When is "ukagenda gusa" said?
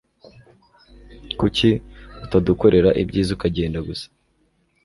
3.35-4.07